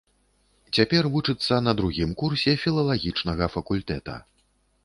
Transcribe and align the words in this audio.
Цяпер 0.77 1.09
вучыцца 1.15 1.59
на 1.67 1.75
другім 1.81 2.15
курсе 2.21 2.57
філалагічнага 2.65 3.51
факультэта. 3.59 4.21